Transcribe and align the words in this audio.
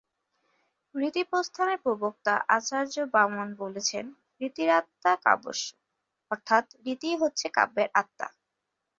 রীতিপ্রস্থানের 0.95 1.79
প্রবক্তা 1.85 2.33
আচার্য 2.57 2.95
বামন 3.13 3.47
বলেছেন: 3.59 4.05
রীতিরাত্মা 4.41 5.11
কাব্যস্য, 5.25 5.67
অর্থাৎ 6.31 6.65
রীতিই 6.85 7.15
হচ্ছে 7.21 7.45
কাব্যের 7.57 7.89
আত্মা। 7.93 8.27